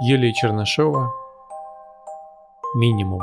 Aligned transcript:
Юлия 0.00 0.32
Чернышова 0.32 1.12
Минимум 2.76 3.20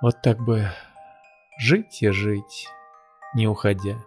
Вот 0.00 0.22
так 0.22 0.38
бы 0.38 0.70
жить 1.58 2.02
и 2.02 2.08
жить, 2.08 2.68
не 3.34 3.46
уходя. 3.46 3.98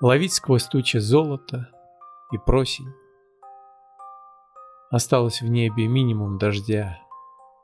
Ловить 0.00 0.34
сквозь 0.34 0.66
тучи 0.66 0.98
золото 0.98 1.68
и 2.30 2.38
просень. 2.38 2.94
Осталось 4.92 5.42
в 5.42 5.48
небе 5.48 5.88
минимум 5.88 6.38
дождя, 6.38 7.00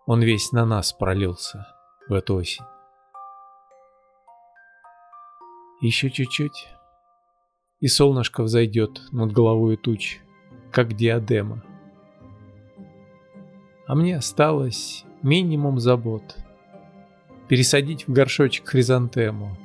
Он 0.07 0.23
весь 0.23 0.51
на 0.51 0.67
нас 0.67 0.93
пролился 0.93 1.73
в 2.09 2.15
эту 2.15 2.35
осень. 2.35 2.65
Еще 5.81 6.11
чуть-чуть, 6.11 6.69
и 7.81 7.87
солнышко 7.87 8.43
взойдет 8.43 9.03
над 9.13 9.33
головой 9.33 9.77
туч, 9.77 10.21
как 10.71 10.95
диадема. 10.95 11.63
А 13.87 13.95
мне 13.95 14.17
осталось 14.17 15.05
минимум 15.23 15.79
забот. 15.79 16.37
Пересадить 17.47 18.07
в 18.07 18.13
горшочек 18.13 18.69
хризантему. 18.69 19.57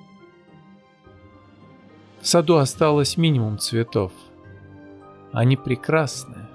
В 2.22 2.28
саду 2.28 2.58
осталось 2.58 3.18
минимум 3.18 3.58
цветов. 3.58 4.14
Они 5.34 5.58
прекрасны 5.58 6.48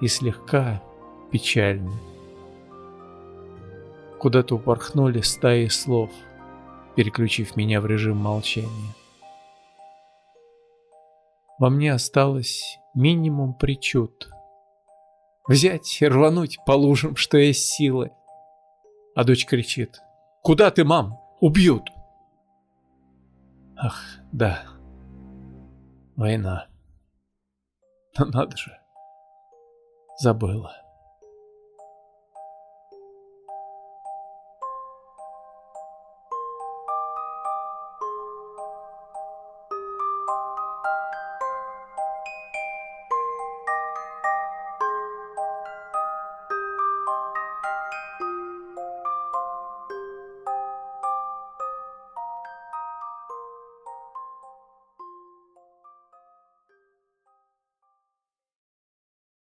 и 0.00 0.08
слегка 0.08 0.82
печальны. 1.30 1.92
Куда-то 4.18 4.54
упорхнули 4.54 5.20
стаи 5.20 5.66
слов, 5.66 6.10
переключив 6.94 7.56
меня 7.56 7.82
в 7.82 7.86
режим 7.86 8.16
молчания. 8.16 8.94
Во 11.58 11.70
мне 11.70 11.92
осталось 11.92 12.78
минимум 12.94 13.54
причуд. 13.54 14.28
Взять 15.48 16.00
и 16.00 16.06
рвануть 16.06 16.58
по 16.66 16.72
лужам, 16.72 17.16
что 17.16 17.38
есть 17.38 17.64
силы. 17.64 18.10
А 19.14 19.24
дочь 19.24 19.46
кричит. 19.46 20.00
«Куда 20.42 20.70
ты, 20.70 20.84
мам? 20.84 21.18
Убьют!» 21.40 21.88
Ах, 23.76 24.02
да. 24.32 24.62
Война. 26.16 26.66
Но 28.18 28.24
надо 28.26 28.56
же. 28.56 28.78
Забыла. 30.18 30.85